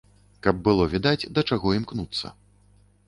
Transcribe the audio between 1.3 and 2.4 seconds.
да чаго імкнуцца.